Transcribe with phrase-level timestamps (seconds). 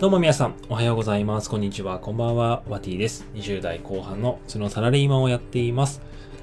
[0.00, 1.48] どうも皆さん、おはようございます。
[1.48, 2.00] こんにちは。
[2.00, 2.64] こんばんは。
[2.68, 3.28] ワティです。
[3.34, 6.02] 20代後半の普通のサラリーマンをやっています。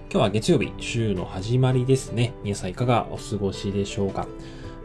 [0.09, 2.33] 今日は月曜日、週の始まりですね。
[2.45, 4.25] 皆さんいかがお過ごしでしょうか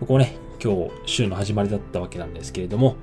[0.00, 2.96] 僕もね、今日週の始まりだったわけなんですけれども、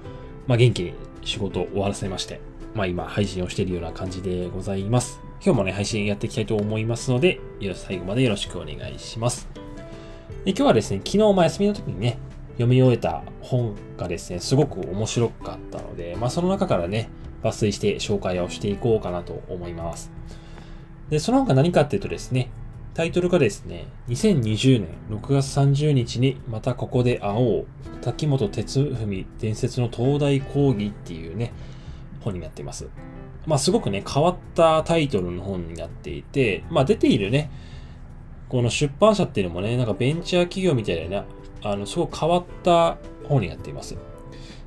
[0.48, 0.94] まあ元気に
[1.24, 2.42] 仕事を終わらせまして、
[2.76, 5.22] まあ今配信をしているような感じでございます。
[5.42, 7.40] 今日もね、配信やっていきたいと思いますので、
[7.74, 9.48] 最後までよろしくお願いします。
[10.44, 12.18] で今日はですね、昨日、まあ、休みの時にね、
[12.54, 17.10] 読み終えた本がですね、すごく面白かったので、まあ、その中からね、
[17.44, 20.12] 抜粋して紹介をしていこうかなと思います。
[21.10, 22.50] で、その本が何かっていうとですね、
[22.94, 27.66] タイトルがですね、2020年6月30日にまたここで会おう、
[28.02, 31.54] 滝本哲文伝説の東大講義っていうね、
[32.22, 32.88] 本になっています。
[33.46, 37.50] まあすごくね、変わったタイトルの本になっていて、まあ出ているね、
[38.54, 41.26] この出版社っていうのもね、なんかベンチャー企業みたいな、
[41.64, 43.98] あの、すごく変わった本になっています。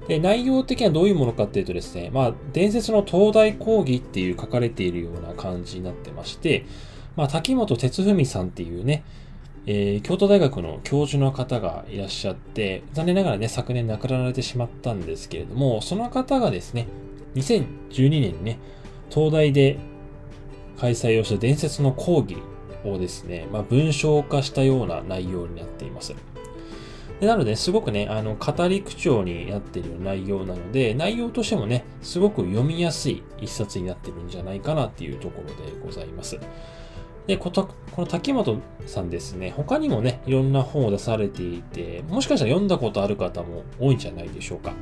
[0.08, 6.66] で、内容的にはどういうものかっていうとですね、まあ、伝説の東大講義っていう書かれているような感じになってまして、
[7.14, 9.04] まあ、滝本哲文さんっていうね、
[9.66, 16.88] えー、京都大学の教授の方がいらっしゃって、残念ながらね、昨年亡くなられてしまったんですけれども、その方がですね、
[17.36, 18.58] 2012年にね、
[19.10, 19.78] 東大で
[20.76, 22.36] 開催をした伝説の講義
[22.92, 26.14] をですね、まあ、文章化したような内容になっています。
[27.20, 36.38] でなので、すごくね、あの、語り口調になっている内容なので、内容としてもね、すごく読みやすい一冊になってるんじゃないかなっていうところでございます。
[37.26, 37.50] で、こ
[37.96, 44.72] の滝本さんですね、他にもね、いろんな本を出されていて、もしかしたら読んだことある方も多いんじゃないでしょうか。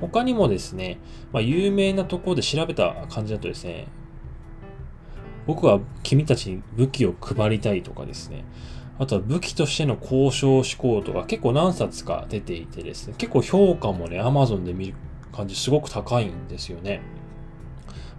[0.00, 0.98] 他にもですね、
[1.32, 3.88] まあ、有名なところで調べた感じだとですね、
[5.46, 8.44] 僕は君たちに武器を配りたいとかですね。
[8.98, 14.94] あとは武器としての交渉志向とか結構何冊か出ていてですね、結構評価もね、Amazon で見る
[15.32, 17.00] 感じすごく高いんですよね。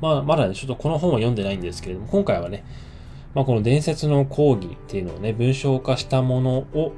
[0.02, 2.66] まあ、まだね、ちょっとこの本は読んでないんですけれども、今回はね、
[3.34, 6.94] まあ、この伝説の講義っていうのをね、文章化したものを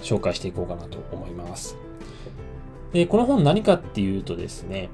[0.00, 1.76] 紹介していこうかなと思います。
[2.92, 4.90] で、この本何かっていうとですね、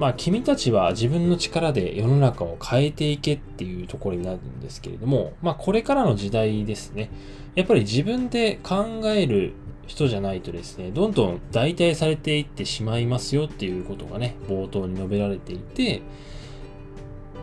[0.00, 7.10] まあ、君たちは自分の力で世の中を変えていけっていうところになるんですけれども、まあ、これからの時代ですね。
[7.54, 9.52] やっぱり自分で考える
[9.86, 16.00] 人じゃないとですね、どんどん代替されていってしまいますよっていうことがね、冒頭に述べられていて、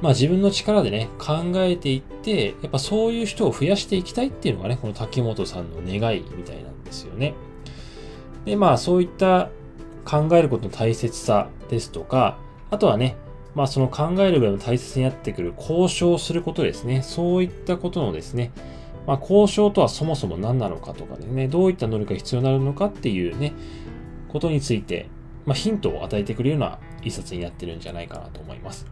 [0.01, 7.35] まあ自分の力でね、考えていって、やっぱそういう人を増やしていきたいっていうのがね、この竹本さんの願いみたいなんですよね。
[8.45, 9.51] で、まあそういった
[10.05, 12.39] 考えることの大切さですとか、
[12.69, 13.15] あとはね、
[13.55, 17.01] まあその考える上でも大切になってくる交渉することですね。
[17.01, 18.51] そういったことのですね、
[19.05, 23.53] まあ交渉とはそもそも何なのかとかですね、どういった能力が必要になるのかっていうね、
[24.29, 25.07] ことについて、
[25.45, 28.85] まあヒントを与えてくれるような一冊になってるんじゃないかなと思います。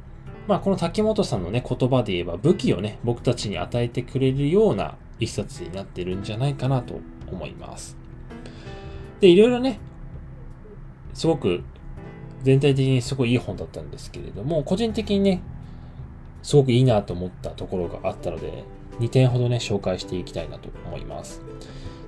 [0.48, 7.00] まあこの竹本さんのね、言葉で言えば武器をね、僕たちに与えてくれるような一冊になってるんじゃないかなと
[7.32, 7.98] 思います。
[9.20, 9.80] で、いろいろね、
[11.14, 11.64] すごく
[12.46, 15.42] 全体的にすごいいい本だったんですけれども、個人的にね、
[16.44, 18.64] すごくいいなと思ったところがあったので、
[19.00, 21.42] 2点ほどね、紹介していきたいなと思います。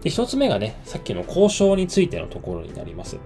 [0.03, 3.17] で、1つ目がね、さっきの交渉についてのところになります。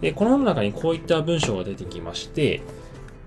[0.00, 2.62] で、この本の中にこういった文章が出てきまして、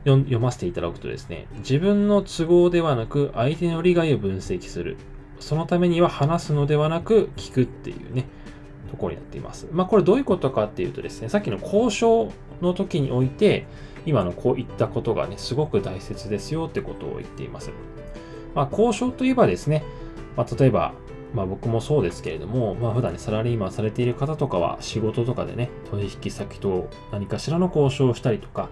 [0.03, 4.97] 読ませていただくとですね、自分の都合ではなく相手の利害を分析する。
[5.39, 8.25] そのためには話すのではなく聞くっていうね、
[8.89, 9.67] ところになっています。
[9.71, 12.31] まあこれどういうことかっていうとですね、さっきの交渉
[12.61, 13.65] の時において、
[14.05, 17.71] 今のこういったことがね、すごく大切ですよってことを言っています。
[18.55, 19.83] まあ交渉といえばですね、
[20.35, 20.93] まあ例えば、
[21.33, 28.69] まあ僕もそうですけれども、まあ普段ね、サラリーマンされている方とかは仕事とかでね、取引先と何かしらの交渉をしたりとか、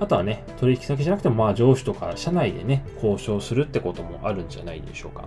[0.00, 5.24] あとはね、取引先じゃなくてもまあ上司とか社内でね、交渉するってこともあるんじゃないでしょうか。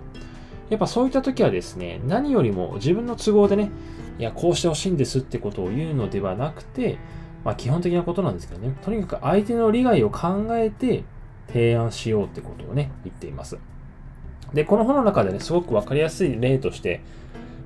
[0.70, 3.70] やっぱそういった時はですね、何よりも自分の都合でね、
[4.18, 6.98] いや、こうしてほしいんですってことを言うのではなくて、
[7.44, 11.04] まあ基本的なことなんですけどね、とにかく相手の利害を考えて
[11.48, 13.58] 提案しようってことをね、言っています。
[14.54, 17.00] で、この本の中でね、すごくわかりやすい例として、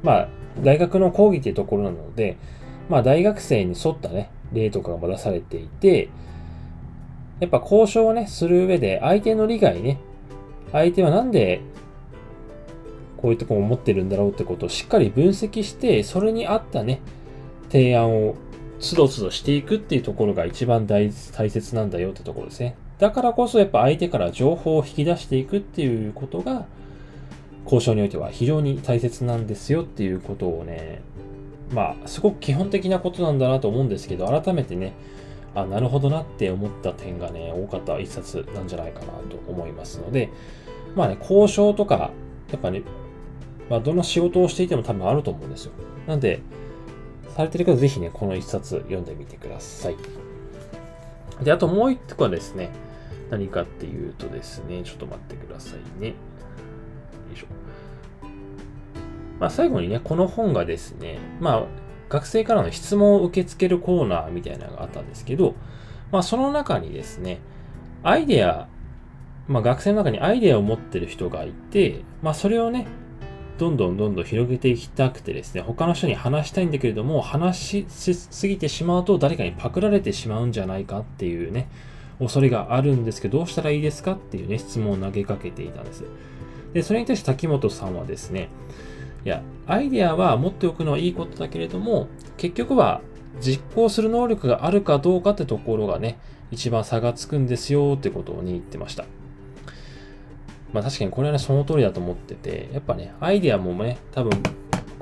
[0.03, 0.29] まあ、
[0.63, 2.37] 大学の講義っていうところなので、
[2.89, 6.09] まあ大学生に沿ったね、例とかが出されていて、
[7.41, 10.01] やっぱ交渉をね、する上で相手の利害ね、
[10.73, 11.61] 相手はなんで
[13.17, 17.01] こういうとこを持ってるんだろうってことをしっかり分析して、それに合ったね、
[17.71, 18.37] 提案を
[18.81, 22.77] つどつどしていくっていうところが一番大切なんだよってところですね。
[22.99, 26.67] だからこそやっぱ相手から情報を引き出していくっていうことが、
[27.65, 31.03] 交渉においては非常に大切なんですよっていうことをね、
[31.73, 34.93] まあ、すごく基本的なことなんだなと思うんですけど、改めてね、
[35.55, 40.31] あ、なるほどなって思った点がね、多かった一冊なんじゃないかなと思いますので、
[40.95, 42.13] まあね、交渉とか、
[42.53, 42.83] やっぱね、
[43.69, 45.73] まあ、どの仕事をしていても多分あると思うんですよ。
[46.07, 46.41] なんで、
[47.37, 49.97] されてる方ぜひね、この一冊読んでみてください。
[51.43, 52.71] で、あともう一個はですね、
[53.29, 56.09] 何かっていうとですね、ちょっと待ってくださいね。
[56.09, 56.15] よ
[57.35, 57.47] いしょ。
[59.39, 61.65] まあ、最後にね、この本がですね、まあ、
[62.09, 65.55] 学生からの質問を受け付けるコーナーみたいなのがあったんですけど、
[66.11, 67.41] まあ、その中にですね、
[68.03, 68.67] アイデア、
[69.47, 72.87] まあ、学生の中にアイデアを持ってる人がいて、まあ、それをね、
[73.59, 81.69] どんどんどんどん広げていきたくてですね、他の人に話したいんだけれども、話しすぎてしまうと誰かにパクられてしまうんじゃないかっていうね、
[82.19, 86.05] 恐れがあるんですけど、どうしたらいいですかっていうね、質問を投げかけていたんです。
[86.73, 88.49] で、それに対して滝本さんはですね、
[89.25, 93.01] いや、アイデアは持っておくのはいいことだけれども、結局は
[93.41, 96.19] 実行する能力があるかどうかってところがね、
[96.51, 99.05] 一番差がつくんですよってことに言ってました。
[100.73, 104.31] まあ確かにこれはね、その通りだと思ってて、やっぱね、アイデアもね、多分、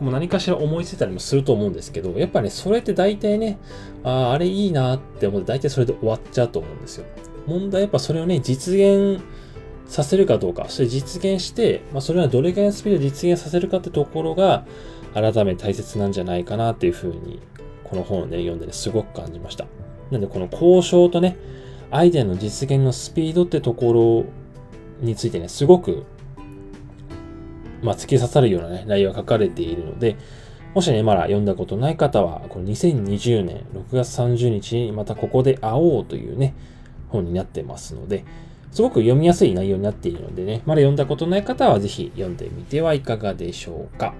[0.00, 3.58] も何かしら思いついたりもすると思うんですけど、やっぱね、それって大体ね、
[4.02, 7.06] ああ、あれいいなって思って大体それで終わっちゃうと思うんですよ。
[7.46, 9.22] 問題はやっぱそれをね、実現
[9.86, 14.66] させるかどうか、それ実現して、まあ、それはどれぐらいのスピードで実現させるかってところが、
[15.14, 17.40] 改めて大切なんじゃないかなっていうふうに、
[17.84, 19.66] この本をね、読んでね、すごく感じました。
[20.10, 21.36] なんで、この交渉とね、
[21.90, 24.24] アイデアの実現のスピードってところ
[25.04, 26.04] についてね、すごく、
[27.82, 30.16] まあ、突き刺さるようなね、内容が書かれているので、
[30.74, 36.54] もしね、まだ読んだことない方は、この2020年6月30日にまたここで会おうというね、
[37.08, 38.24] 本になってますので、
[38.72, 44.14] すごく読みやすい内容になっているのでね、まだ読んだことない方はぜひ読んでみてはいかがでしょうか。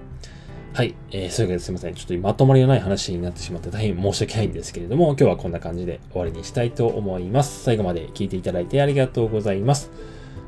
[0.75, 0.95] はい。
[1.11, 1.93] えー、そういうわけですいません。
[1.93, 7.63] ちょっとまとまりのない話になってしまって大変申し訳ないんですけれども、今日はこんな感じで終わりにしたいと思います。
[7.63, 9.91] 最後まで聞いていただいてありがとうございます。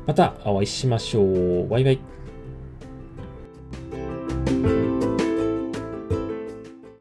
[0.08, 1.68] またお会いしましょう。
[1.68, 2.00] バイバイ。